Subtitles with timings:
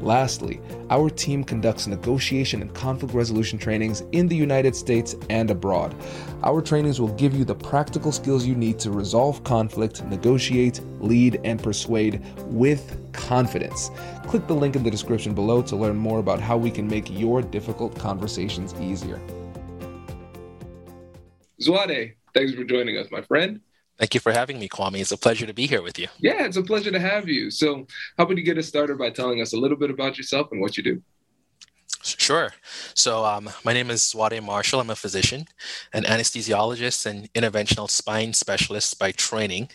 [0.00, 5.94] Lastly, our team conducts negotiation and conflict resolution trainings in the United States and abroad.
[6.42, 11.40] Our trainings will give you the practical skills you need to resolve conflict, negotiate, lead,
[11.44, 13.90] and persuade with confidence.
[14.26, 17.10] Click the link in the description below to learn more about how we can make
[17.10, 19.20] your difficult conversations easier.
[21.60, 23.60] Zwade, thanks for joining us, my friend.
[24.00, 24.98] Thank you for having me, Kwame.
[24.98, 26.08] It's a pleasure to be here with you.
[26.20, 27.50] Yeah, it's a pleasure to have you.
[27.50, 30.48] So, how about you get us started by telling us a little bit about yourself
[30.52, 31.02] and what you do?
[32.02, 32.54] Sure.
[32.94, 34.80] So, um, my name is Zwade Marshall.
[34.80, 35.44] I'm a physician,
[35.92, 39.68] an anesthesiologist, and interventional spine specialist by training.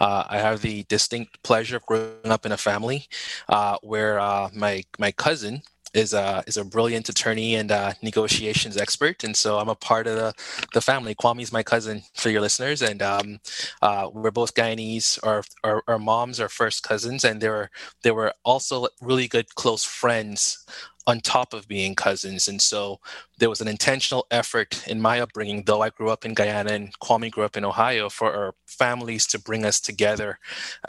[0.00, 3.08] Uh, I have the distinct pleasure of growing up in a family
[3.50, 5.60] uh, where uh, my my cousin
[5.96, 10.06] is a is a brilliant attorney and uh, negotiations expert, and so I'm a part
[10.06, 10.34] of the,
[10.74, 11.14] the family.
[11.14, 13.38] Kwame's my cousin for your listeners, and um,
[13.82, 15.18] uh, we're both Guyanese.
[15.24, 17.70] Our, our, our moms are first cousins, and they were
[18.02, 20.64] they were also really good close friends
[21.06, 22.48] on top of being cousins.
[22.48, 23.00] And so
[23.38, 26.98] there was an intentional effort in my upbringing, though I grew up in Guyana and
[27.00, 30.38] Kwame grew up in Ohio, for our families to bring us together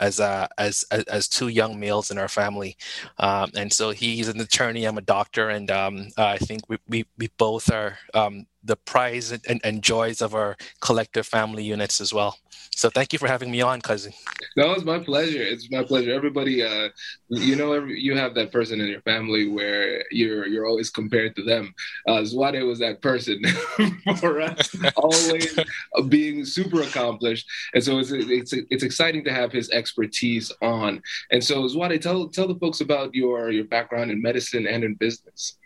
[0.00, 2.76] as uh, as, as, as two young males in our family.
[3.18, 7.06] Um, and so he's an attorney, I'm a doctor, and um, I think we, we,
[7.16, 12.12] we both are um, the prize and, and, joys of our collective family units as
[12.12, 12.36] well.
[12.76, 14.12] So thank you for having me on, cousin.
[14.56, 15.42] No, it's my pleasure.
[15.42, 16.12] It's my pleasure.
[16.12, 16.90] Everybody, uh,
[17.28, 21.34] you know, every, you have that person in your family where you're you're always compared
[21.36, 21.74] to them.
[22.06, 23.42] Uh, Zwade was that person
[24.20, 25.58] for us, always
[26.08, 31.02] being super accomplished, and so it's it's it's exciting to have his expertise on.
[31.32, 34.94] And so, Zwade, tell tell the folks about your your background in medicine and in
[34.94, 35.56] business.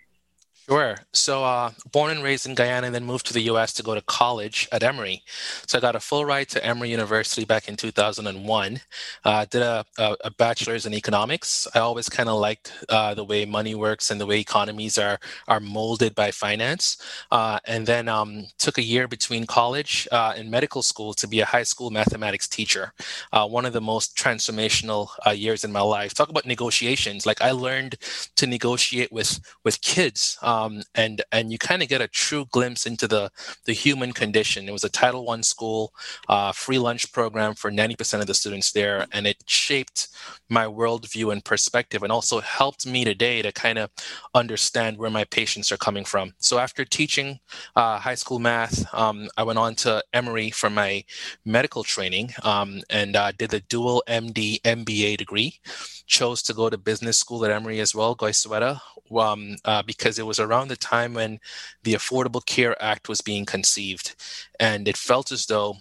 [0.68, 0.96] Sure.
[1.12, 3.72] So, uh, born and raised in Guyana, and then moved to the U.S.
[3.74, 5.22] to go to college at Emory.
[5.66, 8.80] So, I got a full ride to Emory University back in 2001.
[9.24, 11.66] Uh, did a, a, bachelor's in economics.
[11.74, 15.18] I always kind of liked uh, the way money works and the way economies are
[15.48, 16.96] are molded by finance.
[17.32, 21.40] Uh, and then um, took a year between college uh, and medical school to be
[21.40, 22.92] a high school mathematics teacher.
[23.32, 26.14] Uh, one of the most transformational years in my life.
[26.14, 27.26] Talk about negotiations.
[27.26, 27.96] Like I learned
[28.36, 30.51] to negotiate with with kids um,
[30.94, 33.30] and and you kind of get a true glimpse into the
[33.66, 34.68] the human condition.
[34.68, 35.92] It was a Title One school,
[36.28, 40.08] uh, free lunch program for ninety percent of the students there, and it shaped
[40.48, 43.90] my worldview and perspective, and also helped me today to kind of
[44.34, 46.32] understand where my patients are coming from.
[46.38, 47.40] So after teaching
[47.76, 51.04] uh, high school math, um, I went on to Emory for my
[51.44, 55.60] medical training um, and uh, did the dual MD MBA degree.
[56.06, 58.80] Chose to go to business school at Emory as well, Goizueta,
[59.16, 61.40] um, uh, because it was around the time when
[61.82, 64.14] the Affordable Care Act was being conceived.
[64.60, 65.76] And it felt as though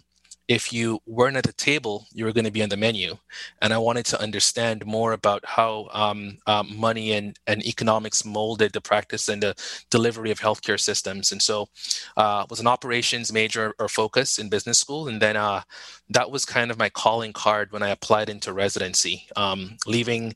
[0.52, 3.16] if you weren't at the table, you were going to be on the menu.
[3.62, 8.74] And I wanted to understand more about how um, um, money and, and economics molded
[8.74, 9.56] the practice and the
[9.90, 11.32] delivery of healthcare systems.
[11.32, 11.70] And so
[12.18, 15.08] uh, was an operations major or focus in business school.
[15.08, 15.62] And then uh,
[16.10, 19.28] that was kind of my calling card when I applied into residency.
[19.38, 20.36] Um, leaving,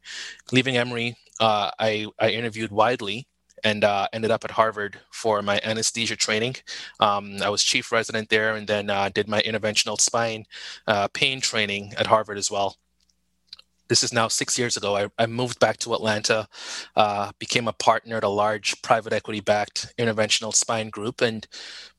[0.53, 3.27] leaving Emory, uh, I, I interviewed widely
[3.65, 6.55] and uh, ended up at Harvard for my anesthesia training.
[6.99, 10.45] Um, I was chief resident there and then uh, did my interventional spine
[10.87, 12.77] uh, pain training at Harvard as well.
[13.87, 14.95] This is now six years ago.
[14.95, 16.47] I, I moved back to Atlanta,
[16.95, 21.47] uh, became a partner at a large private equity backed interventional spine group, and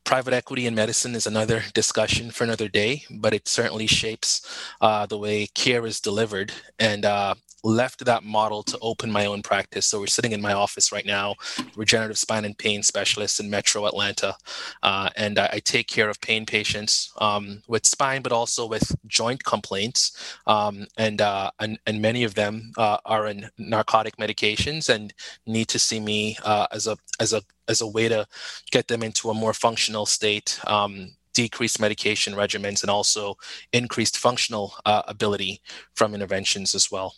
[0.02, 4.44] private equity in medicine is another discussion for another day, but it certainly shapes
[4.80, 6.52] uh, the way care is delivered.
[6.78, 7.34] And uh,
[7.66, 9.86] left that model to open my own practice.
[9.86, 11.34] So we're sitting in my office right now,
[11.74, 14.36] regenerative spine and pain specialist in Metro Atlanta,
[14.82, 18.94] uh, and I, I, take care of pain patients um, with spine, but also with
[19.06, 24.88] joint complaints, um, and, uh, and and many of them uh, are in narcotic medications
[24.88, 25.12] and
[25.46, 28.26] need to see me uh, as a as a as a way to
[28.70, 30.60] get them into a more functional state.
[30.66, 33.36] Um, decreased medication regimens and also
[33.74, 35.60] increased functional uh, ability
[35.94, 37.14] from interventions as well.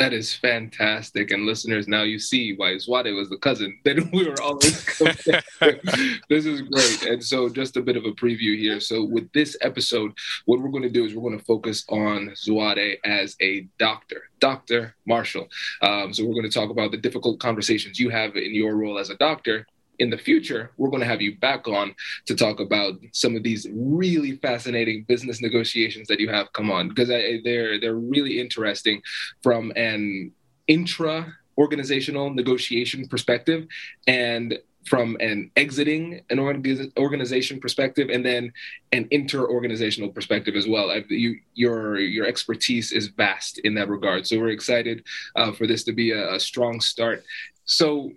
[0.00, 1.30] That is fantastic.
[1.30, 4.82] And listeners, now you see why Zwade was the cousin that we were always
[6.30, 7.04] This is great.
[7.04, 8.80] And so just a bit of a preview here.
[8.80, 10.12] So with this episode,
[10.46, 14.22] what we're going to do is we're going to focus on Zwade as a doctor.
[14.38, 14.96] Dr.
[15.06, 15.46] Marshall.
[15.82, 18.98] Um, so we're going to talk about the difficult conversations you have in your role
[18.98, 19.66] as a doctor
[20.00, 21.94] in the future, we're going to have you back on
[22.26, 26.88] to talk about some of these really fascinating business negotiations that you have come on
[26.88, 29.00] because they're they're really interesting
[29.42, 30.32] from an
[30.66, 33.66] intra organizational negotiation perspective
[34.06, 38.50] and from an exiting an organization perspective and then
[38.92, 40.90] an inter-organizational perspective as well.
[40.90, 44.26] I, you, your your expertise is vast in that regard.
[44.26, 45.04] So we're excited
[45.36, 47.22] uh, for this to be a, a strong start.
[47.66, 48.10] So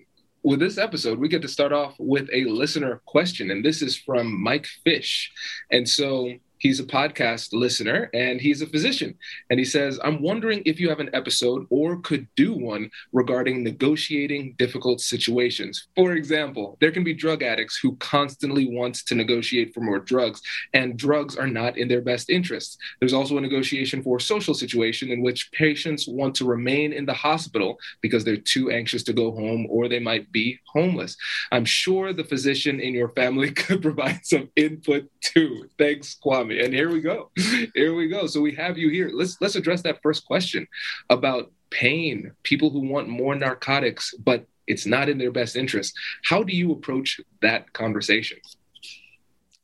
[0.44, 3.98] with this episode, we get to start off with a listener question, and this is
[3.98, 5.31] from Mike Fish.
[5.72, 9.15] And so He's a podcast listener and he's a physician.
[9.50, 13.65] And he says, I'm wondering if you have an episode or could do one regarding
[13.65, 15.89] negotiating difficult situations.
[15.98, 20.42] For example, there can be drug addicts who constantly want to negotiate for more drugs,
[20.74, 22.77] and drugs are not in their best interest.
[23.01, 27.06] There's also a negotiation for a social situation in which patients want to remain in
[27.06, 31.18] the hospital because they're too anxious to go home or they might be homeless.
[31.51, 35.68] I'm sure the physician in your family could provide some input too.
[35.77, 36.53] Thanks, Kwame.
[36.60, 37.32] And here we go.
[37.76, 38.28] Here we go.
[38.28, 39.10] So we have you here.
[39.14, 40.68] Let's let's address that first question
[41.10, 45.94] about pain, people who want more narcotics, but it's not in their best interest.
[46.24, 48.38] How do you approach that conversation?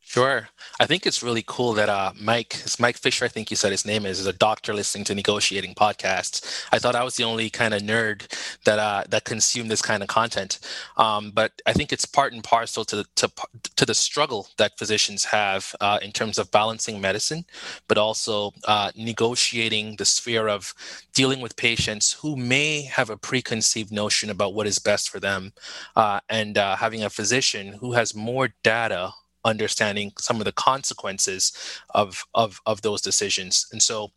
[0.09, 0.49] Sure.
[0.79, 3.69] I think it's really cool that uh, Mike, it's Mike Fisher, I think you said
[3.69, 6.65] his name is, is a doctor listening to negotiating podcasts.
[6.71, 8.25] I thought I was the only kind of nerd
[8.63, 10.61] that uh, that consumed this kind of content.
[10.97, 13.31] Um, but I think it's part and parcel to to
[13.75, 17.45] to the struggle that physicians have uh, in terms of balancing medicine,
[17.87, 20.73] but also uh, negotiating the sphere of
[21.13, 25.53] dealing with patients who may have a preconceived notion about what is best for them,
[25.95, 29.13] uh, and uh, having a physician who has more data
[29.45, 31.51] understanding some of the consequences
[31.95, 34.11] of of of those decisions and so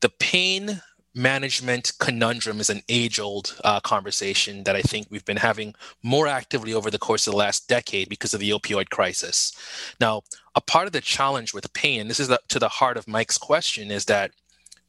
[0.00, 0.80] the pain
[1.14, 6.28] management conundrum is an age old uh, conversation that I think we've been having more
[6.28, 9.52] actively over the course of the last decade because of the opioid crisis.
[10.00, 10.22] Now,
[10.54, 13.38] a part of the challenge with pain, this is the, to the heart of Mike's
[13.38, 14.30] question, is that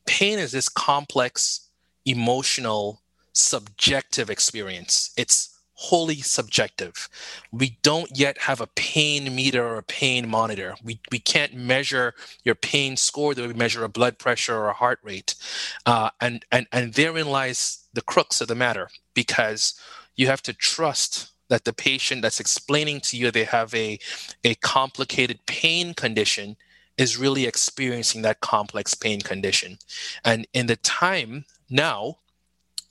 [0.05, 1.69] pain is this complex,
[2.05, 3.01] emotional,
[3.33, 5.11] subjective experience.
[5.17, 5.50] It's
[5.81, 7.09] wholly subjective.
[7.51, 10.75] We don't yet have a pain meter or a pain monitor.
[10.83, 12.13] We, we can't measure
[12.43, 15.33] your pain score the way we measure a blood pressure or a heart rate.
[15.87, 19.73] Uh, and, and, and therein lies the crux of the matter because
[20.15, 23.97] you have to trust that the patient that's explaining to you they have a,
[24.43, 26.57] a complicated pain condition
[26.95, 29.79] is really experiencing that complex pain condition.
[30.23, 32.17] And in the time now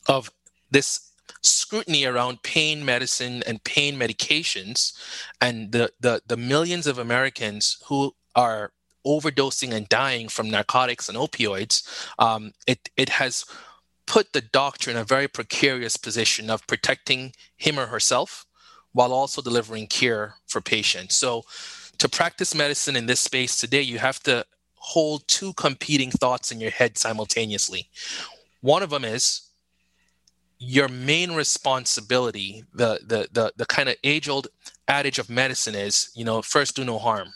[0.06, 0.32] of
[0.72, 1.09] this
[1.42, 4.92] scrutiny around pain medicine and pain medications
[5.40, 8.72] and the, the, the millions of Americans who are
[9.06, 11.82] overdosing and dying from narcotics and opioids,
[12.18, 13.44] um, it, it has
[14.06, 18.44] put the doctor in a very precarious position of protecting him or herself
[18.92, 21.16] while also delivering care for patients.
[21.16, 21.44] So,
[21.98, 26.58] to practice medicine in this space today, you have to hold two competing thoughts in
[26.58, 27.88] your head simultaneously.
[28.62, 29.42] One of them is
[30.60, 34.48] your main responsibility, the the the, the kind of age old
[34.86, 37.32] adage of medicine is, you know, first do no harm.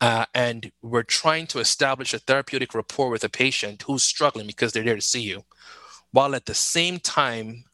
[0.00, 4.72] Uh, and we're trying to establish a therapeutic rapport with a patient who's struggling because
[4.72, 5.44] they're there to see you,
[6.12, 7.64] while at the same time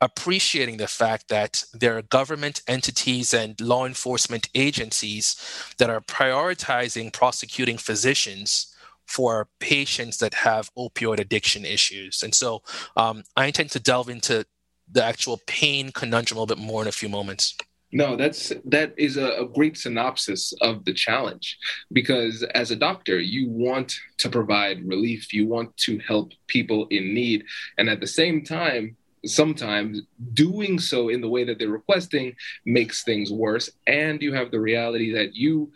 [0.00, 5.36] appreciating the fact that there are government entities and law enforcement agencies
[5.78, 8.71] that are prioritizing prosecuting physicians
[9.12, 12.22] for patients that have opioid addiction issues.
[12.22, 12.62] And so
[12.96, 14.46] um, I intend to delve into
[14.90, 17.54] the actual pain conundrum a little bit more in a few moments.
[17.94, 21.58] No, that's that is a, a, great synopsis of the challenge
[21.92, 27.12] because as a doctor, you want to provide relief, you want to help people in
[27.12, 27.44] need,
[27.76, 30.00] and at the same time, sometimes
[30.32, 33.68] doing so in the way that they're requesting makes things worse.
[33.86, 35.70] And you have the reality that you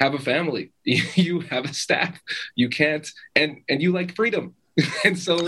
[0.00, 2.20] have a family you have a staff
[2.56, 4.54] you can't and and you like freedom
[5.04, 5.34] and so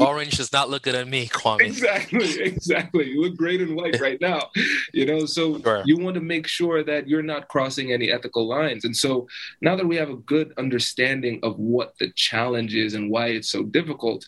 [0.00, 1.60] orange does not look good at me, Kwame.
[1.60, 3.10] Exactly, exactly.
[3.10, 4.50] You look great in white right now.
[4.92, 5.82] You know, so sure.
[5.86, 8.84] you want to make sure that you're not crossing any ethical lines.
[8.84, 9.26] And so
[9.60, 13.48] now that we have a good understanding of what the challenge is and why it's
[13.48, 14.26] so difficult,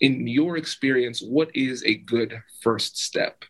[0.00, 3.44] in your experience, what is a good first step?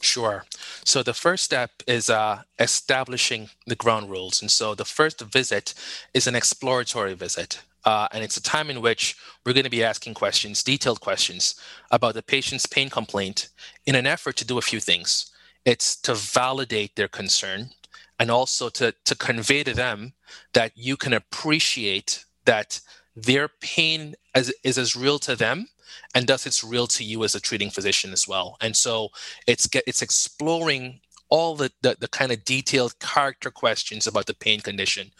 [0.00, 0.44] Sure.
[0.84, 4.40] So the first step is uh, establishing the ground rules.
[4.40, 5.74] And so the first visit
[6.14, 7.60] is an exploratory visit.
[7.84, 11.54] Uh, and it's a time in which we're going to be asking questions, detailed questions
[11.90, 13.48] about the patient's pain complaint
[13.86, 15.30] in an effort to do a few things.
[15.64, 17.70] It's to validate their concern
[18.18, 20.12] and also to, to convey to them
[20.52, 22.80] that you can appreciate that
[23.22, 25.68] their pain as, is as real to them
[26.14, 28.56] and thus it's real to you as a treating physician as well.
[28.60, 29.10] And so
[29.46, 34.60] it's it's exploring all the, the, the kind of detailed character questions about the pain
[34.60, 35.10] condition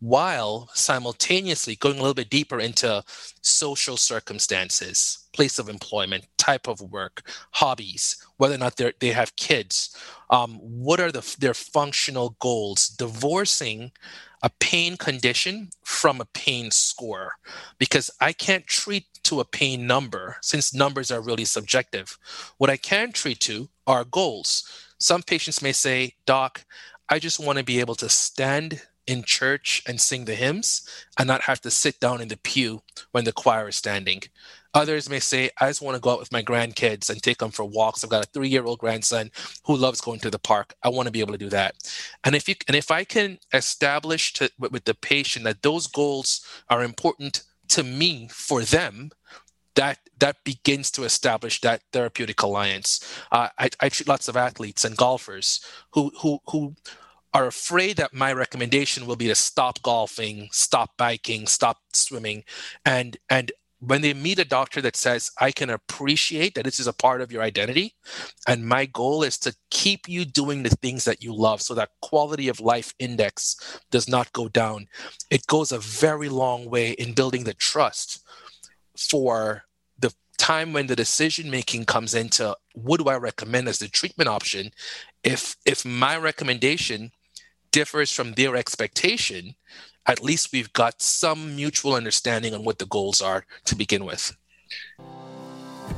[0.00, 3.02] while simultaneously going a little bit deeper into
[3.40, 9.34] social circumstances, place of employment, type of work, hobbies, whether or not they they have
[9.36, 9.96] kids,
[10.28, 13.92] um, what are the, their functional goals, divorcing
[14.44, 17.32] a pain condition from a pain score,
[17.78, 22.18] because I can't treat to a pain number since numbers are really subjective.
[22.58, 24.68] What I can treat to are goals.
[25.00, 26.66] Some patients may say, Doc,
[27.08, 30.86] I just want to be able to stand in church and sing the hymns
[31.18, 32.82] and not have to sit down in the pew
[33.12, 34.22] when the choir is standing.
[34.74, 37.52] Others may say, I just want to go out with my grandkids and take them
[37.52, 38.02] for walks.
[38.02, 39.30] I've got a three year old grandson
[39.64, 40.74] who loves going to the park.
[40.82, 41.74] I want to be able to do that.
[42.24, 46.44] And if you and if I can establish to, with, the patient that those goals
[46.68, 49.10] are important to me for them,
[49.76, 53.00] that that begins to establish that therapeutic alliance.
[53.30, 55.60] Uh, I, I treat lots of athletes and golfers
[55.92, 56.74] who who who
[57.32, 62.44] are afraid that my recommendation will be to stop golfing, stop biking, stop swimming,
[62.84, 63.52] and and
[63.86, 67.20] when they meet a doctor that says i can appreciate that this is a part
[67.20, 67.94] of your identity
[68.46, 71.90] and my goal is to keep you doing the things that you love so that
[72.02, 74.86] quality of life index does not go down
[75.30, 78.24] it goes a very long way in building the trust
[78.96, 79.64] for
[79.98, 84.28] the time when the decision making comes into what do i recommend as the treatment
[84.28, 84.70] option?
[85.22, 87.12] If if my recommendation
[87.70, 89.54] differs from their expectation,
[90.06, 94.36] at least we've got some mutual understanding on what the goals are to begin with.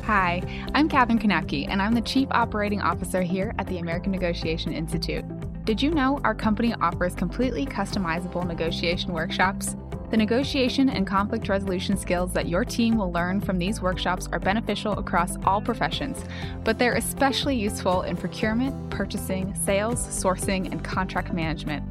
[0.05, 0.43] Hi,
[0.75, 5.25] I'm Katherine Kanapke, and I'm the Chief Operating Officer here at the American Negotiation Institute.
[5.65, 9.75] Did you know our company offers completely customizable negotiation workshops?
[10.11, 14.39] The negotiation and conflict resolution skills that your team will learn from these workshops are
[14.39, 16.25] beneficial across all professions,
[16.63, 21.83] but they're especially useful in procurement, purchasing, sales, sourcing, and contract management.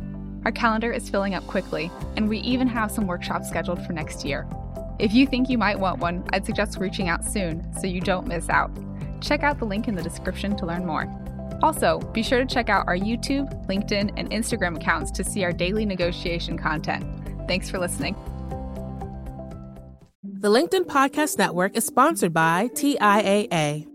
[0.46, 4.24] Our calendar is filling up quickly, and we even have some workshops scheduled for next
[4.24, 4.48] year.
[5.00, 8.28] If you think you might want one, I'd suggest reaching out soon so you don't
[8.28, 8.72] miss out.
[9.22, 11.12] Check out the link in the description to learn more.
[11.64, 15.52] Also, be sure to check out our YouTube, LinkedIn, and Instagram accounts to see our
[15.52, 17.04] daily negotiation content.
[17.48, 18.16] Thanks for listening.
[20.24, 23.95] The LinkedIn Podcast Network is sponsored by TIAA.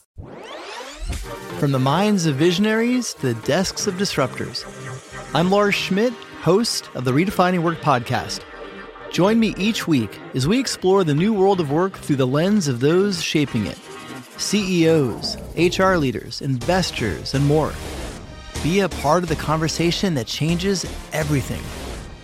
[1.61, 4.65] From the minds of visionaries to the desks of disruptors,
[5.35, 8.41] I'm Lars Schmidt, host of the Redefining Work podcast.
[9.11, 12.67] Join me each week as we explore the new world of work through the lens
[12.67, 13.77] of those shaping it
[14.37, 17.73] CEOs, HR leaders, investors, and more.
[18.63, 21.61] Be a part of the conversation that changes everything.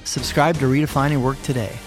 [0.03, 1.77] Subscribe to Redefining Work today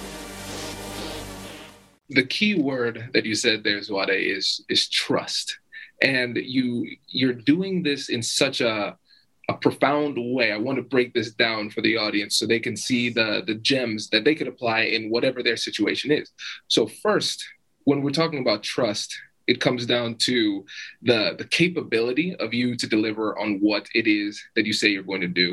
[2.10, 5.59] the key word that you said there, Zwade, is is trust.
[6.02, 8.96] And you you're doing this in such a
[9.48, 10.52] a profound way.
[10.52, 13.56] I want to break this down for the audience so they can see the the
[13.56, 16.30] gems that they could apply in whatever their situation is.
[16.68, 17.44] So first,
[17.84, 19.14] when we're talking about trust,
[19.50, 20.64] it comes down to
[21.02, 25.12] the the capability of you to deliver on what it is that you say you're
[25.12, 25.48] going to do.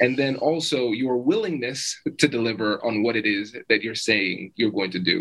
[0.00, 1.80] And then also your willingness
[2.18, 5.18] to deliver on what it is that you're saying you're going to do.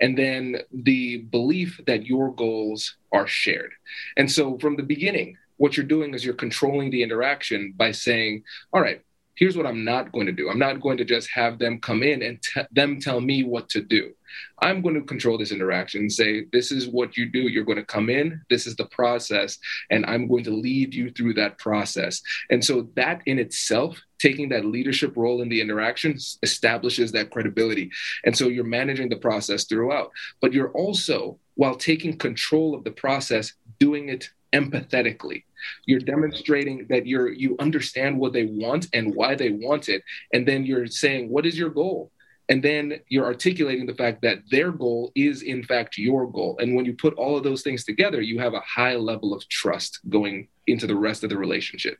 [0.00, 3.72] And then the belief that your goals are shared.
[4.16, 8.42] And so from the beginning what you're doing is you're controlling the interaction by saying
[8.72, 9.00] all right
[9.36, 10.48] here's what I'm not going to do.
[10.48, 13.68] I'm not going to just have them come in and t- them tell me what
[13.70, 14.12] to do.
[14.60, 17.40] I'm going to control this interaction and say, this is what you do.
[17.40, 19.58] You're going to come in, this is the process,
[19.90, 22.20] and I'm going to lead you through that process.
[22.50, 27.90] And so that in itself, taking that leadership role in the interaction establishes that credibility.
[28.24, 30.10] And so you're managing the process throughout,
[30.40, 35.44] but you're also, while taking control of the process, doing it empathetically
[35.86, 40.02] you're demonstrating that you're you understand what they want and why they want it
[40.32, 42.10] and then you're saying what is your goal?
[42.50, 46.58] And then you're articulating the fact that their goal is in fact your goal.
[46.60, 49.48] And when you put all of those things together you have a high level of
[49.48, 51.98] trust going into the rest of the relationship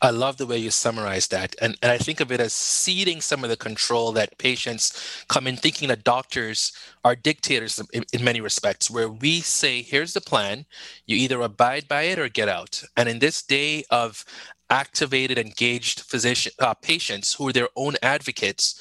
[0.00, 1.56] I love the way you summarize that.
[1.60, 5.46] And, and I think of it as ceding some of the control that patients come
[5.46, 6.72] in thinking that doctors
[7.04, 10.66] are dictators in, in, many respects, where we say, here's the plan,
[11.06, 12.82] you either abide by it or get out.
[12.96, 14.24] And in this day of
[14.70, 18.80] activated, engaged physician uh, patients who are their own advocates,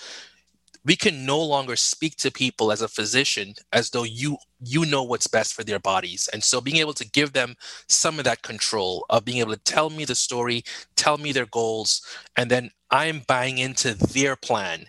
[0.85, 5.03] we can no longer speak to people as a physician as though you you know
[5.03, 7.55] what's best for their bodies and so being able to give them
[7.87, 10.63] some of that control of being able to tell me the story
[10.95, 12.01] tell me their goals
[12.35, 14.85] and then i'm buying into their plan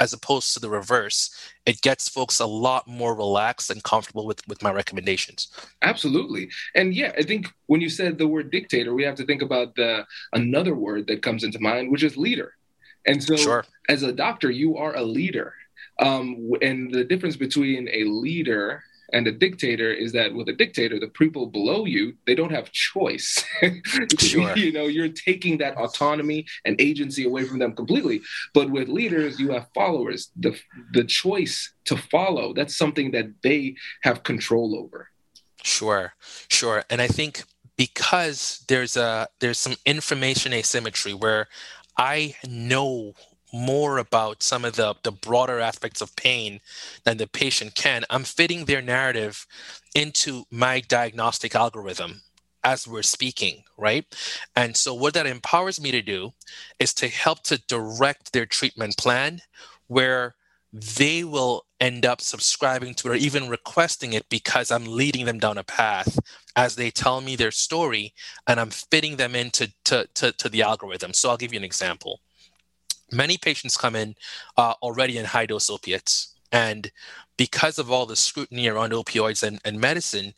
[0.00, 1.30] as opposed to the reverse
[1.66, 5.48] it gets folks a lot more relaxed and comfortable with with my recommendations
[5.82, 9.42] absolutely and yeah i think when you said the word dictator we have to think
[9.42, 12.54] about the another word that comes into mind which is leader
[13.06, 13.64] and so, sure.
[13.88, 15.54] as a doctor, you are a leader.
[16.00, 20.98] Um, and the difference between a leader and a dictator is that with a dictator,
[20.98, 23.44] the people below you, they don't have choice.
[24.18, 24.56] sure.
[24.56, 28.22] you know, you're taking that autonomy and agency away from them completely.
[28.54, 30.30] But with leaders, you have followers.
[30.36, 30.58] The
[30.92, 35.08] the choice to follow, that's something that they have control over.
[35.62, 36.14] Sure.
[36.48, 36.84] Sure.
[36.90, 37.44] And I think
[37.76, 41.48] because there's a there's some information asymmetry where
[41.96, 43.14] I know
[43.52, 46.60] more about some of the, the broader aspects of pain
[47.04, 48.04] than the patient can.
[48.10, 49.46] I'm fitting their narrative
[49.94, 52.22] into my diagnostic algorithm
[52.64, 54.06] as we're speaking, right?
[54.54, 56.32] And so, what that empowers me to do
[56.78, 59.40] is to help to direct their treatment plan
[59.88, 60.34] where
[60.72, 65.38] they will end up subscribing to it or even requesting it because I'm leading them
[65.38, 66.18] down a path
[66.56, 68.14] as they tell me their story
[68.46, 71.12] and I'm fitting them into to, to, to the algorithm.
[71.12, 72.20] So I'll give you an example.
[73.12, 74.14] Many patients come in
[74.56, 76.34] uh, already in high dose opiates.
[76.50, 76.90] And
[77.36, 80.34] because of all the scrutiny around opioids and, and medicine,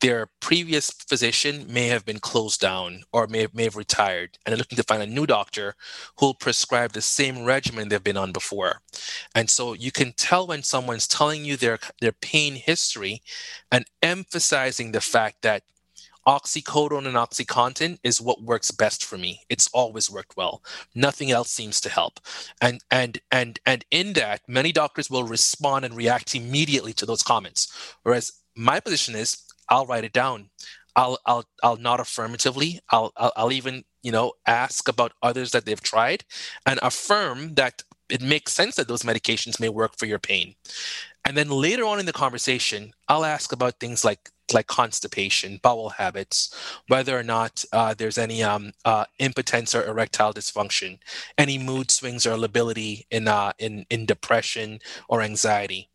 [0.00, 4.54] their previous physician may have been closed down or may have, may have retired and
[4.54, 5.74] are looking to find a new doctor
[6.18, 8.80] who'll prescribe the same regimen they've been on before.
[9.34, 13.22] And so you can tell when someone's telling you their, their pain history
[13.72, 15.64] and emphasizing the fact that
[16.26, 20.62] oxycodone and oxycontin is what works best for me it's always worked well
[20.94, 22.20] nothing else seems to help
[22.60, 27.22] and and and and in that many doctors will respond and react immediately to those
[27.22, 30.50] comments whereas my position is I'll write it down.
[30.94, 32.80] I'll I'll I'll not affirmatively.
[32.90, 36.24] I'll, I'll I'll even you know ask about others that they've tried,
[36.66, 40.54] and affirm that it makes sense that those medications may work for your pain.
[41.24, 45.90] And then later on in the conversation, I'll ask about things like like constipation, bowel
[45.90, 46.54] habits,
[46.88, 50.98] whether or not uh, there's any um, uh, impotence or erectile dysfunction,
[51.38, 55.88] any mood swings or lability in uh, in in depression or anxiety.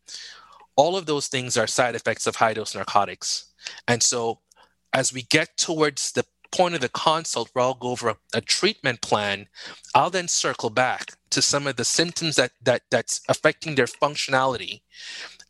[0.76, 3.46] All of those things are side effects of high dose narcotics.
[3.86, 4.40] And so
[4.92, 8.40] as we get towards the point of the consult where I'll go over a, a,
[8.40, 9.48] treatment plan,
[9.94, 14.80] I'll then circle back to some of the symptoms that, that that's affecting their functionality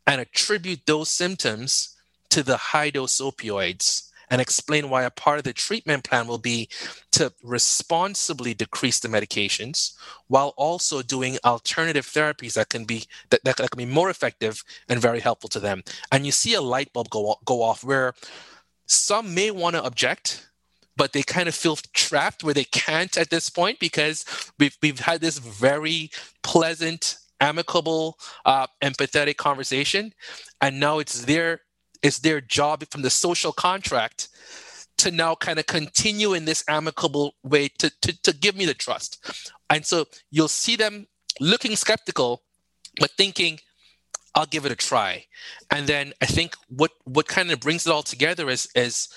[0.07, 1.97] and attribute those symptoms
[2.31, 6.39] to the high dose opioids and explain why a part of the treatment plan will
[6.39, 6.69] be
[7.13, 13.57] to responsibly decrease the medications while also doing alternative therapies that can be that, that,
[13.57, 15.83] can be more effective and very helpful to them.
[16.13, 18.15] And you see a light bulb go, go off where
[18.87, 20.49] some may want to object
[20.99, 24.25] but they kind of feel trapped where they can't at this point because
[24.59, 26.11] we've, we've had this very
[26.43, 30.13] pleasant amicable uh, empathetic conversation.
[30.61, 31.61] And now it's their
[32.03, 34.29] it's their job from the social contract
[34.99, 38.75] to now kind of continue in this amicable way to, to, to give me the
[38.75, 39.31] trust.
[39.71, 41.07] And so you'll see them
[41.41, 42.43] looking skeptical,
[42.99, 43.61] but thinking,
[44.35, 45.25] I'll give it a try.
[45.71, 49.09] And then I think what what kind of brings it all together is is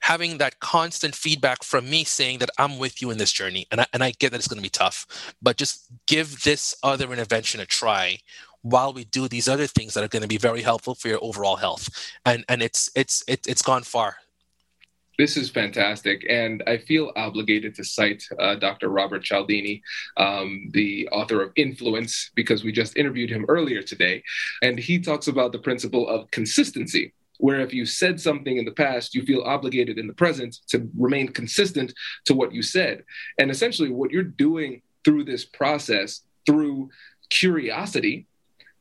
[0.00, 3.66] having that constant feedback from me saying that I'm with you in this journey.
[3.70, 6.76] And I, and I get that it's going to be tough, but just give this
[6.82, 8.18] other intervention a try
[8.62, 11.22] while we do these other things that are going to be very helpful for your
[11.22, 11.88] overall health
[12.24, 14.16] and and it's it's it, it's gone far
[15.18, 16.24] This is fantastic.
[16.30, 18.88] And I feel obligated to cite uh, Dr.
[18.88, 19.82] Robert Cialdini,
[20.16, 24.22] um, the author of Influence, because we just interviewed him earlier today.
[24.62, 28.70] And he talks about the principle of consistency where if you said something in the
[28.70, 31.92] past, you feel obligated in the present to remain consistent
[32.26, 33.04] to what you said.
[33.38, 36.90] And essentially, what you're doing through this process, through
[37.28, 38.27] curiosity,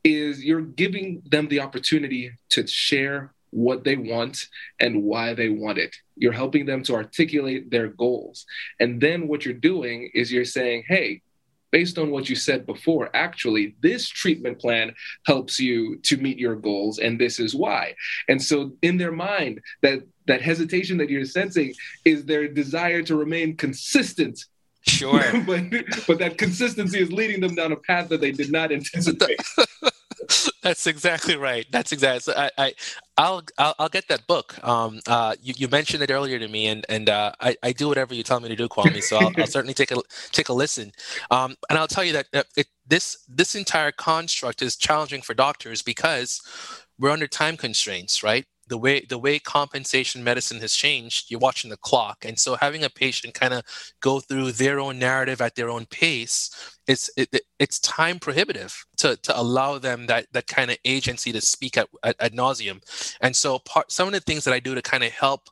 [0.07, 4.47] is you're giving them the opportunity to share what they want
[4.79, 5.95] and why they want it.
[6.15, 8.45] You're helping them to articulate their goals.
[8.79, 11.21] And then what you're doing is you're saying, hey,
[11.71, 14.93] based on what you said before, actually, this treatment plan
[15.25, 17.93] helps you to meet your goals, and this is why.
[18.29, 21.73] And so, in their mind, that that hesitation that you're sensing
[22.05, 24.45] is their desire to remain consistent.
[24.81, 25.23] Sure.
[25.45, 25.63] but,
[26.07, 29.39] but that consistency is leading them down a path that they did not anticipate.
[30.67, 31.65] That's exactly right.
[31.71, 32.33] That's exactly.
[32.35, 32.73] I, I,
[33.17, 34.61] I'll, I'll, I'll get that book.
[34.67, 37.87] Um, uh, you, you mentioned it earlier to me, and and uh, I, I do
[37.87, 39.01] whatever you tell me to do, Kwame.
[39.01, 40.01] So I'll, I'll certainly take a
[40.33, 40.91] take a listen.
[41.31, 45.33] Um, and I'll tell you that, that it, this this entire construct is challenging for
[45.33, 46.41] doctors because
[46.99, 48.45] we're under time constraints, right?
[48.67, 52.25] The way the way compensation medicine has changed you're watching the clock.
[52.25, 53.63] And so having a patient kind of
[53.99, 59.17] go through their own narrative at their own pace it's it, it's time prohibitive to,
[59.17, 62.81] to allow them that that kind of agency to speak at, at, nauseum
[63.21, 65.49] and so part some of the things that i do to kind of help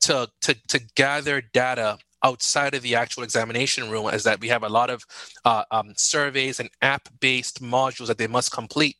[0.00, 4.62] to, to to gather data outside of the actual examination room is that we have
[4.62, 5.04] a lot of
[5.44, 8.96] uh, um, surveys and app-based modules that they must complete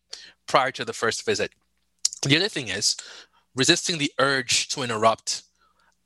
[0.47, 1.53] prior to the first visit.
[2.23, 2.97] The other thing is
[3.55, 5.43] resisting the urge to interrupt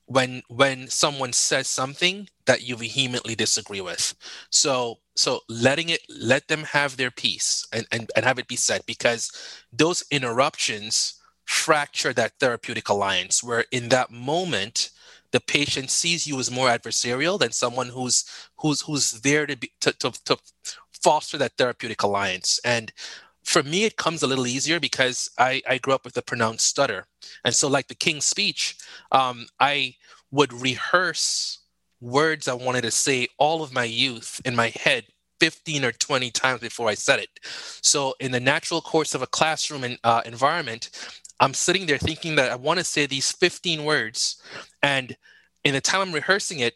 [0.07, 4.15] when when someone says something that you vehemently disagree with.
[4.51, 8.57] So so letting it let them have their piece and, and and have it be
[8.57, 9.31] said because
[9.73, 14.91] those interruptions fracture that therapeutic alliance where in that moment
[15.33, 18.25] the patient sees you as more adversarial than someone who's
[18.59, 20.37] who's who's there to be to, to, to
[21.03, 22.61] foster that therapeutic alliance.
[22.65, 22.93] And
[23.45, 26.67] for me, it comes a little easier because I, I grew up with a pronounced
[26.67, 27.07] stutter.
[27.45, 28.77] And so, like the King's speech,
[29.11, 29.97] um, I
[30.31, 31.59] would rehearse
[32.01, 35.05] words I wanted to say all of my youth in my head
[35.41, 37.31] 15 or 20 times before I said it.
[37.43, 40.91] So, in the natural course of a classroom and, uh, environment,
[41.41, 44.41] I'm sitting there thinking that I want to say these 15 words.
[44.83, 45.17] And
[45.65, 46.75] in the time I'm rehearsing it,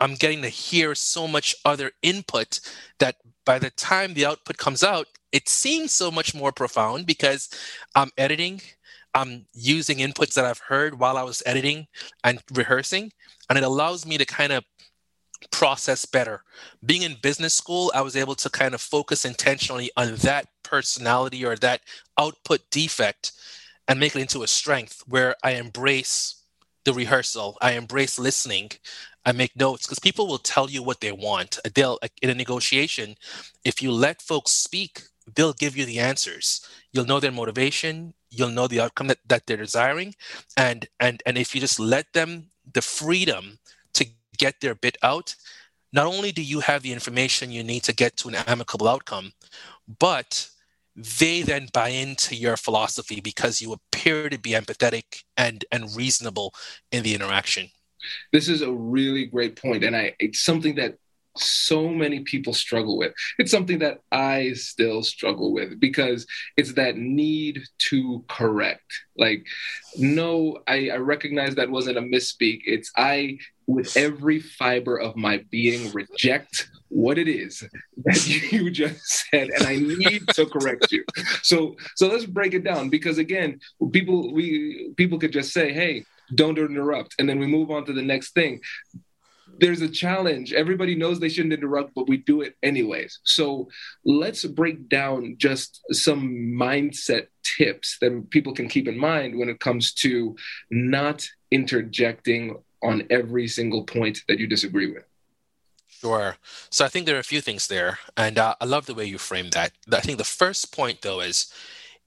[0.00, 2.60] I'm getting to hear so much other input
[2.98, 7.48] that by the time the output comes out, it seems so much more profound because
[7.94, 8.60] I'm editing,
[9.14, 11.86] I'm using inputs that I've heard while I was editing
[12.22, 13.12] and rehearsing,
[13.48, 14.64] and it allows me to kind of
[15.50, 16.42] process better.
[16.84, 21.44] Being in business school, I was able to kind of focus intentionally on that personality
[21.44, 21.80] or that
[22.18, 23.32] output defect
[23.88, 26.42] and make it into a strength where I embrace
[26.84, 28.70] the rehearsal, I embrace listening,
[29.24, 31.58] I make notes because people will tell you what they want.
[31.74, 33.14] They'll in a negotiation,
[33.64, 35.02] if you let folks speak,
[35.34, 36.66] they'll give you the answers.
[36.92, 40.14] You'll know their motivation, you'll know the outcome that, that they're desiring.
[40.56, 43.58] And and and if you just let them the freedom
[43.94, 44.06] to
[44.38, 45.34] get their bit out,
[45.92, 49.32] not only do you have the information you need to get to an amicable outcome,
[49.98, 50.48] but
[50.94, 56.54] they then buy into your philosophy because you appear to be empathetic and and reasonable
[56.90, 57.68] in the interaction.
[58.32, 60.96] This is a really great point, and I it's something that
[61.36, 63.12] so many people struggle with.
[63.38, 68.92] It's something that I still struggle with because it's that need to correct.
[69.16, 69.46] Like,
[69.96, 72.60] no, I, I recognize that wasn't a misspeak.
[72.64, 77.64] It's I, with every fiber of my being, reject what it is
[78.04, 81.02] that you just said and i need to correct you
[81.42, 83.58] so so let's break it down because again
[83.92, 87.94] people we people could just say hey don't interrupt and then we move on to
[87.94, 88.60] the next thing
[89.58, 93.68] there's a challenge everybody knows they shouldn't interrupt but we do it anyways so
[94.04, 99.60] let's break down just some mindset tips that people can keep in mind when it
[99.60, 100.34] comes to
[100.70, 105.04] not interjecting on every single point that you disagree with
[106.02, 106.36] Sure.
[106.68, 109.04] So I think there are a few things there, and uh, I love the way
[109.04, 109.70] you framed that.
[109.92, 111.52] I think the first point, though, is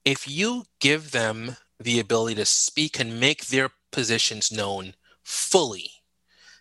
[0.04, 5.95] if you give them the ability to speak and make their positions known fully,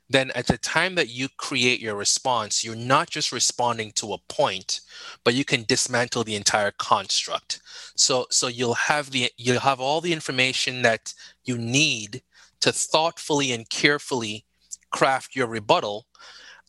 [0.09, 4.19] then at the time that you create your response, you're not just responding to a
[4.29, 4.81] point,
[5.23, 7.61] but you can dismantle the entire construct.
[7.95, 11.13] So so you'll have the you'll have all the information that
[11.43, 12.21] you need
[12.61, 14.45] to thoughtfully and carefully
[14.91, 16.05] craft your rebuttal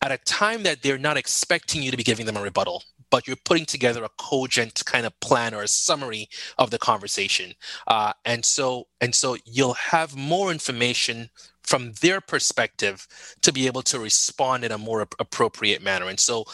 [0.01, 3.27] at a time that they're not expecting you to be giving them a rebuttal but
[3.27, 7.53] you're putting together a cogent kind of plan or a summary of the conversation.
[7.87, 11.29] Uh, and so and so you'll have more information
[11.61, 13.07] from their perspective
[13.41, 16.07] to be able to respond in a more appropriate manner.
[16.07, 16.45] And so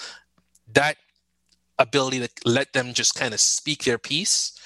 [0.73, 0.97] that
[1.79, 4.57] ability to let them just kind of speak their piece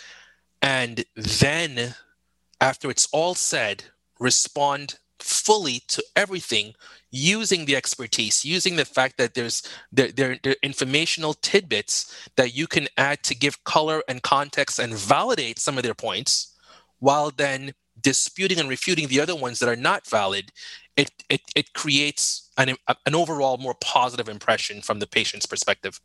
[0.61, 1.95] and then
[2.59, 3.83] after it's all said
[4.19, 6.73] respond fully to everything
[7.11, 12.55] using the expertise using the fact that there's there, there, there, are informational tidbits that
[12.55, 16.53] you can add to give color and context and validate some of their points
[16.99, 20.51] while then disputing and refuting the other ones that are not valid
[20.97, 22.75] it it, it creates an,
[23.05, 26.01] an overall more positive impression from the patient's perspective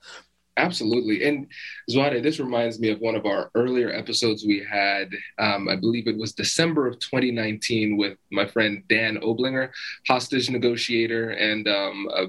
[0.57, 1.27] Absolutely.
[1.27, 1.47] And
[1.91, 5.11] Zwade, this reminds me of one of our earlier episodes we had.
[5.39, 9.71] Um, I believe it was December of 2019 with my friend Dan Oblinger,
[10.07, 11.31] hostage negotiator.
[11.31, 12.27] And um, uh,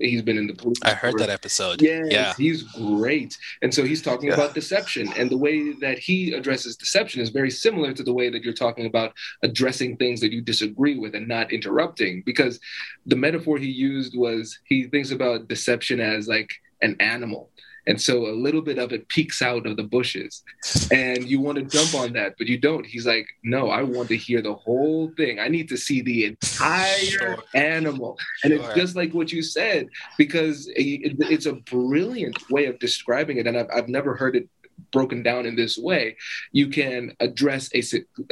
[0.00, 0.78] he's been in the police.
[0.82, 1.82] I heard that episode.
[1.82, 3.36] Yes, yeah, he's great.
[3.62, 4.34] And so he's talking yeah.
[4.34, 8.30] about deception, and the way that he addresses deception is very similar to the way
[8.30, 9.12] that you're talking about
[9.42, 12.22] addressing things that you disagree with and not interrupting.
[12.24, 12.60] Because
[13.06, 16.50] the metaphor he used was he thinks about deception as like
[16.82, 17.50] an animal
[17.86, 20.42] and so a little bit of it peeks out of the bushes.
[20.90, 22.84] And you want to jump on that, but you don't.
[22.84, 25.38] He's like, no, I want to hear the whole thing.
[25.38, 27.36] I need to see the entire sure.
[27.54, 28.18] animal.
[28.42, 28.64] And sure.
[28.64, 33.46] it's just like what you said, because it's a brilliant way of describing it.
[33.46, 34.48] And I've, I've never heard it
[34.90, 36.16] broken down in this way.
[36.50, 37.82] You can address a,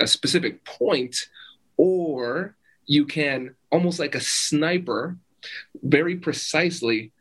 [0.00, 1.28] a specific point,
[1.76, 5.16] or you can almost like a sniper
[5.82, 7.12] very precisely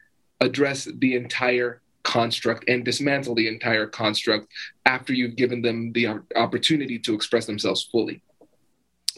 [0.43, 4.47] address the entire construct and dismantle the entire construct
[4.85, 8.21] after you've given them the opportunity to express themselves fully.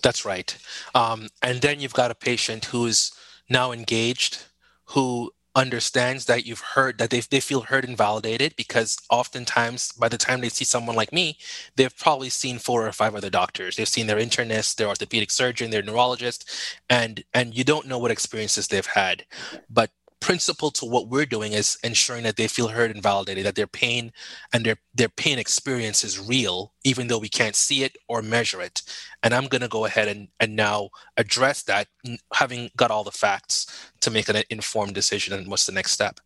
[0.04, 0.56] That's right.
[0.94, 3.12] Um, and then you've got a patient who is
[3.50, 4.44] now engaged,
[4.86, 10.10] who understands that you've heard that they, they feel heard and validated because oftentimes by
[10.10, 11.38] the time they see someone like me
[11.78, 15.72] they've probably seen four or five other doctors they've seen their internist their orthopedic surgeon
[15.72, 16.50] their neurologist
[16.90, 19.24] and and you don't know what experiences they've had
[19.70, 23.56] but principle to what we're doing is ensuring that they feel heard and validated, that
[23.56, 24.12] their pain
[24.54, 28.62] and their, their pain experience is real, even though we can't see it or measure
[28.62, 28.82] it.
[29.24, 31.88] And I'm going to go ahead and, and now address that,
[32.34, 36.20] having got all the facts to make an informed decision and what's the next step.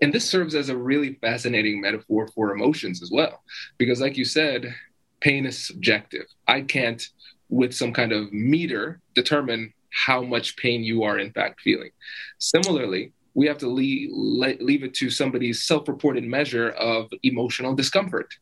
[0.00, 3.42] And this serves as a really fascinating metaphor for emotions as well.
[3.78, 4.74] Because, like you said,
[5.20, 6.26] pain is subjective.
[6.46, 7.02] I can't,
[7.48, 11.90] with some kind of meter, determine how much pain you are in fact feeling.
[12.38, 18.32] Similarly, we have to leave, leave it to somebody's self-reported measure of emotional discomfort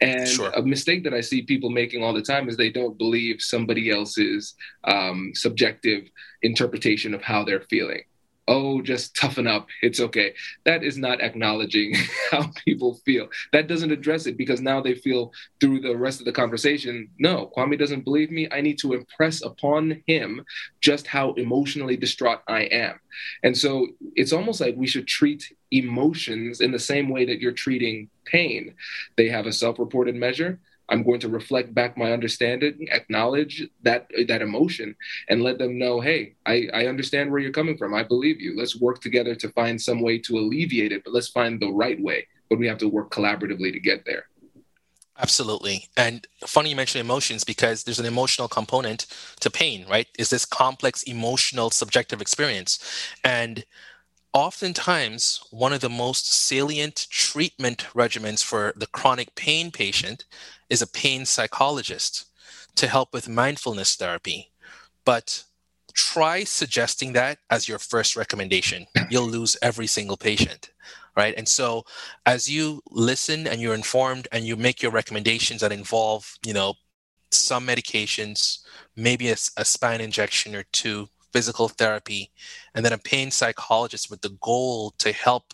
[0.00, 0.50] and sure.
[0.50, 3.90] a mistake that i see people making all the time is they don't believe somebody
[3.90, 6.08] else's um, subjective
[6.42, 8.02] interpretation of how they're feeling
[8.48, 9.68] oh, just toughen up.
[9.82, 10.34] It's okay.
[10.64, 11.94] That is not acknowledging
[12.30, 13.28] how people feel.
[13.52, 17.52] That doesn't address it because now they feel through the rest of the conversation, no,
[17.56, 18.48] Kwame doesn't believe me.
[18.50, 20.44] I need to impress upon him
[20.80, 22.98] just how emotionally distraught I am.
[23.42, 27.52] And so it's almost like we should treat emotions in the same way that you're
[27.52, 28.74] treating pain.
[29.16, 30.58] They have a self reported measure
[30.90, 34.96] I'm going to reflect back my understanding, acknowledge that that emotion,
[35.28, 37.94] and let them know, hey, I, I understand where you're coming from.
[37.94, 38.56] I believe you.
[38.56, 42.00] Let's work together to find some way to alleviate it, but let's find the right
[42.00, 42.26] way.
[42.48, 44.24] But we have to work collaboratively to get there.
[45.20, 45.88] Absolutely.
[45.96, 49.06] And funny you mention emotions because there's an emotional component
[49.40, 50.08] to pain, right?
[50.18, 52.78] Is this complex emotional subjective experience.
[53.22, 53.64] And
[54.32, 60.24] oftentimes, one of the most salient treatment regimens for the chronic pain patient
[60.70, 62.26] is a pain psychologist
[62.76, 64.50] to help with mindfulness therapy.
[65.04, 65.44] But
[65.92, 68.86] try suggesting that as your first recommendation.
[69.10, 70.70] You'll lose every single patient.
[71.16, 71.34] Right.
[71.36, 71.84] And so
[72.24, 76.74] as you listen and you're informed and you make your recommendations that involve, you know,
[77.32, 78.60] some medications,
[78.96, 82.30] maybe a, a spine injection or two, physical therapy,
[82.74, 85.52] and then a pain psychologist with the goal to help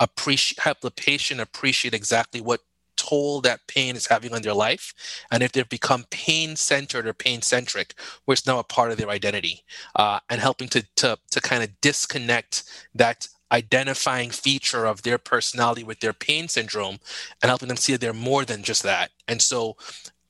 [0.00, 2.60] appreciate help the patient appreciate exactly what
[3.08, 4.94] toll that pain is having on their life
[5.30, 7.94] and if they've become pain centered or pain centric
[8.24, 9.64] where it's now a part of their identity
[9.96, 15.82] uh, and helping to, to, to kind of disconnect that identifying feature of their personality
[15.82, 16.98] with their pain syndrome
[17.42, 19.10] and helping them see that they're more than just that.
[19.26, 19.76] And so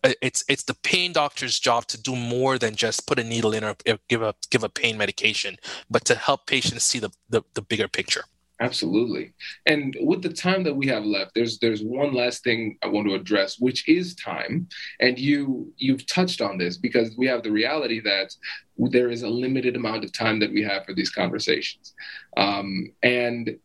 [0.05, 3.53] uh, it's it's the pain doctor's job to do more than just put a needle
[3.53, 3.75] in or
[4.09, 5.57] give a give a pain medication
[5.91, 8.23] but to help patients see the, the, the bigger picture
[8.61, 9.33] Absolutely.
[9.67, 13.07] And with the time that we have left, there's there's one last thing I want
[13.07, 14.69] to address, which is time.
[14.99, 18.35] And you you've touched on this because we have the reality that
[18.77, 21.95] there is a limited amount of time that we have for these conversations.
[22.37, 23.59] Um, and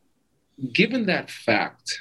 [0.74, 2.00] given that fact,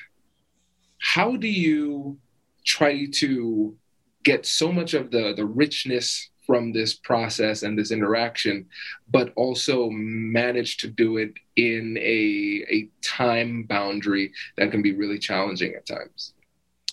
[0.99, 2.19] how do you
[2.67, 3.75] try to
[4.23, 8.67] get so much of the the richness from this process and this interaction,
[9.11, 15.19] but also manage to do it in a, a time boundary that can be really
[15.19, 16.35] challenging at times.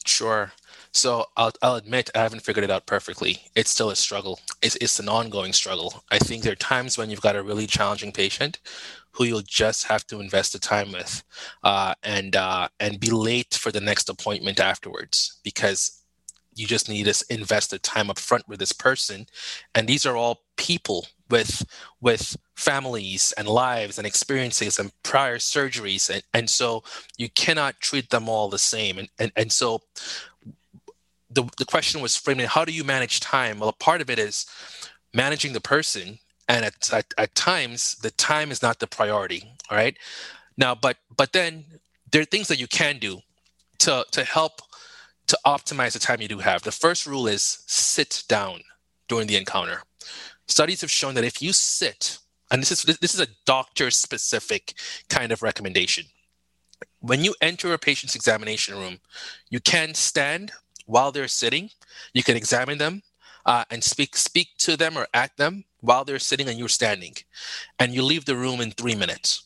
[0.05, 0.53] Sure.
[0.93, 3.41] So I'll, I'll admit I haven't figured it out perfectly.
[3.53, 4.39] It's still a struggle.
[4.61, 6.05] It's, it's an ongoing struggle.
[6.09, 8.59] I think there are times when you've got a really challenging patient
[9.11, 11.21] who you'll just have to invest the time with
[11.65, 15.98] uh, and uh, and be late for the next appointment afterwards because
[16.59, 19.25] you just need to invest the time up front with this person.
[19.73, 21.65] And these are all people with
[22.01, 26.09] with families and lives and experiences and prior surgeries.
[26.09, 26.83] And, and so
[27.17, 28.97] you cannot treat them all the same.
[28.97, 29.81] And and, and so
[31.31, 33.59] the, the question was framed in how do you manage time?
[33.59, 34.45] Well a part of it is
[35.13, 36.19] managing the person.
[36.49, 39.97] And at, at, at times the time is not the priority all right?
[40.57, 41.65] Now but but then
[42.11, 43.21] there are things that you can do
[43.79, 44.61] to to help
[45.29, 46.63] to optimize the time you do have.
[46.63, 48.61] The first rule is sit down
[49.07, 49.83] during the encounter.
[50.47, 52.17] Studies have shown that if you sit,
[52.49, 54.73] and this is this is a doctor specific
[55.07, 56.05] kind of recommendation.
[56.99, 58.99] When you enter a patient's examination room,
[59.51, 60.51] you can stand
[60.87, 61.69] while they're sitting.
[62.13, 63.03] You can examine them
[63.45, 67.13] uh, and speak speak to them or at them while they're sitting and you're standing,
[67.77, 69.43] and you leave the room in three minutes,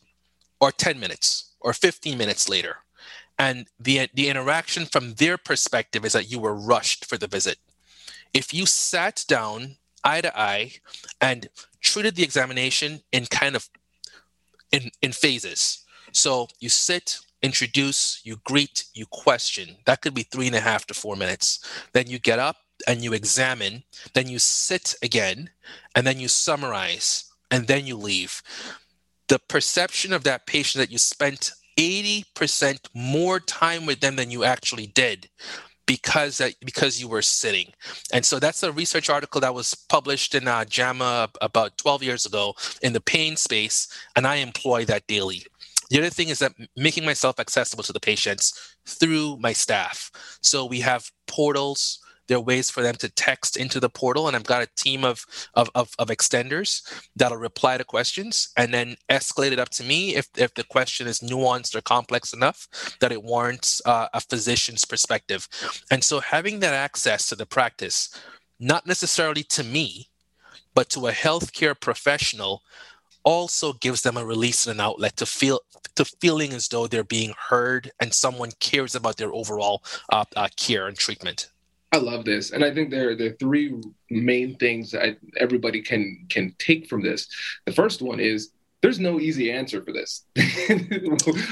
[0.62, 2.83] or ten minutes, or fifteen minutes later
[3.43, 7.58] and the the interaction from their perspective is that you were rushed for the visit.
[8.34, 10.71] If you sat down eye to eye
[11.19, 11.49] and
[11.82, 13.69] treated the examination in kind of
[14.71, 15.84] in in phases.
[16.12, 19.67] So you sit introduce you greet you question.
[19.86, 21.47] That could be three and a half to four minutes.
[21.91, 23.84] Then you get up and you examine.
[24.13, 25.49] Then you sit again
[25.95, 28.41] and then you summarize and then you leave.
[29.27, 34.43] The perception of that patient that you spent 80% more time with them than you
[34.43, 35.29] actually did
[35.86, 37.73] because that because you were sitting.
[38.13, 42.25] And so that's a research article that was published in uh, JAMA about 12 years
[42.25, 45.43] ago in the pain space and i employ that daily.
[45.89, 50.09] The other thing is that making myself accessible to the patients through my staff.
[50.41, 51.99] So we have portals
[52.34, 55.04] there are ways for them to text into the portal, and I've got a team
[55.04, 56.82] of, of, of, of extenders
[57.15, 61.06] that'll reply to questions and then escalate it up to me if, if the question
[61.06, 65.48] is nuanced or complex enough that it warrants uh, a physician's perspective.
[65.91, 68.19] And so having that access to the practice,
[68.60, 70.08] not necessarily to me,
[70.74, 72.63] but to a healthcare professional
[73.24, 75.60] also gives them a release and an outlet to feel
[75.96, 80.48] to feeling as though they're being heard and someone cares about their overall uh, uh,
[80.58, 81.52] care and treatment.
[81.93, 83.79] I love this, and I think there there are three
[84.10, 87.27] main things that everybody can can take from this.
[87.67, 88.51] The first one is
[88.82, 90.25] there's no easy answer for this.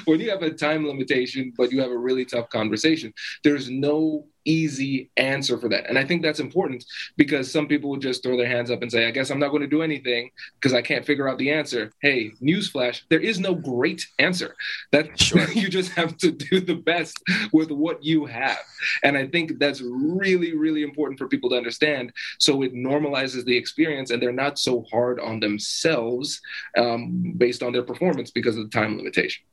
[0.05, 4.25] when you have a time limitation, but you have a really tough conversation, there's no
[4.45, 5.87] easy answer for that.
[5.87, 6.83] And I think that's important
[7.17, 9.49] because some people will just throw their hands up and say, I guess I'm not
[9.49, 11.91] going to do anything because I can't figure out the answer.
[12.01, 14.55] Hey, newsflash, there is no great answer.
[14.91, 15.49] That sure.
[15.51, 17.21] you just have to do the best
[17.53, 18.59] with what you have.
[19.03, 22.11] And I think that's really, really important for people to understand.
[22.39, 26.41] So it normalizes the experience and they're not so hard on themselves
[26.77, 29.43] um, based on their performance because of the time limitation.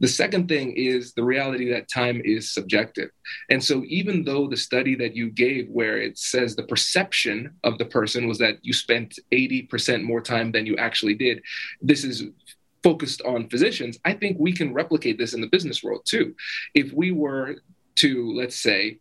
[0.00, 3.10] The second thing is the reality that time is subjective.
[3.50, 7.78] And so even though the study that you gave, where it says the perception of
[7.78, 11.42] the person was that you spent 80% more time than you actually did,
[11.80, 12.24] this is
[12.82, 13.98] focused on physicians.
[14.04, 16.34] I think we can replicate this in the business world too.
[16.74, 17.56] If we were
[18.02, 18.98] to, let's say,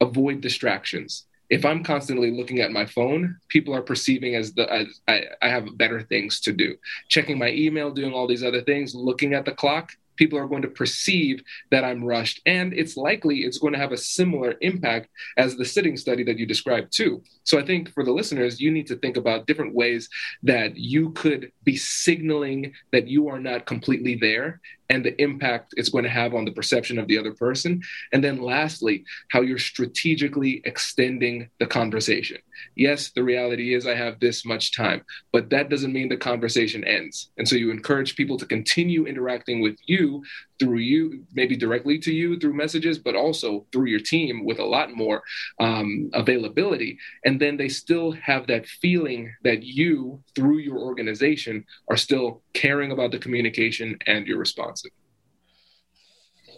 [0.00, 5.00] avoid distractions, if I'm constantly looking at my phone, people are perceiving as the as
[5.08, 6.76] I, I, have better things to do.
[7.08, 10.62] Checking my email, doing all these other things, looking at the clock, people are going
[10.62, 12.40] to perceive that I'm rushed.
[12.46, 16.38] And it's likely it's going to have a similar impact as the sitting study that
[16.38, 17.24] you described too.
[17.42, 20.08] So I think for the listeners, you need to think about different ways
[20.44, 25.88] that you could be signaling that you are not completely there and the impact it's
[25.88, 27.82] going to have on the perception of the other person.
[28.12, 32.38] And then lastly, how you're strategically extending the conversation.
[32.76, 36.84] Yes, the reality is I have this much time, but that doesn't mean the conversation
[36.84, 37.30] ends.
[37.38, 40.22] And so you encourage people to continue interacting with you
[40.58, 44.64] through you, maybe directly to you through messages, but also through your team with a
[44.64, 45.22] lot more
[45.58, 46.98] um, availability.
[47.24, 52.92] And then they still have that feeling that you, through your organization, are still caring
[52.92, 54.92] about the communication and your responsive.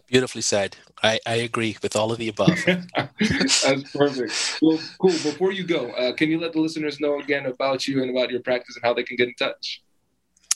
[0.06, 0.76] Beautifully said.
[1.02, 2.58] I, I agree with all of the above.
[2.66, 4.58] That's perfect.
[4.62, 5.10] Well, cool.
[5.10, 8.30] Before you go, uh, can you let the listeners know again about you and about
[8.30, 9.83] your practice and how they can get in touch?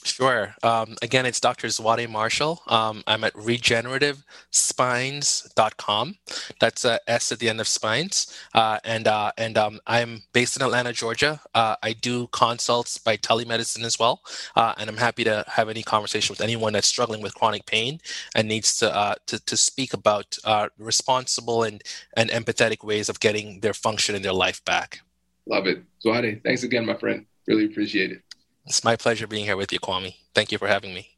[0.05, 0.55] Sure.
[0.63, 1.67] Um, again, it's Dr.
[1.69, 2.63] Zwade Marshall.
[2.67, 6.15] Um, I'm at regenerativespines.com.
[6.61, 8.35] That's a S at the end of spines.
[8.55, 11.41] Uh, and uh, and um, I'm based in Atlanta, Georgia.
[11.55, 14.23] Uh, I do consults by telemedicine as well.
[14.57, 18.01] Uh, and I'm happy to have any conversation with anyone that's struggling with chronic pain
[18.35, 20.39] and needs to uh, to, to speak about
[20.79, 21.83] responsible and,
[22.17, 25.01] and empathetic ways of getting their function in their life back.
[25.47, 25.83] Love it.
[26.05, 27.27] Zwade, thanks again, my friend.
[27.47, 28.23] Really appreciate it.
[28.69, 30.15] It's my pleasure being here with you, Kwame.
[30.35, 31.18] Thank you for having me.